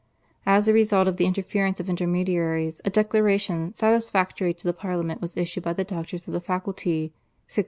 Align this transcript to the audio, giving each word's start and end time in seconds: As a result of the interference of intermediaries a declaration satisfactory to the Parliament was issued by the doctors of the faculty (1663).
As 0.47 0.67
a 0.67 0.73
result 0.73 1.07
of 1.07 1.17
the 1.17 1.27
interference 1.27 1.79
of 1.79 1.87
intermediaries 1.87 2.81
a 2.83 2.89
declaration 2.89 3.71
satisfactory 3.75 4.51
to 4.51 4.63
the 4.65 4.73
Parliament 4.73 5.21
was 5.21 5.37
issued 5.37 5.63
by 5.63 5.73
the 5.73 5.83
doctors 5.83 6.27
of 6.27 6.33
the 6.33 6.41
faculty 6.41 7.13
(1663). 7.45 7.57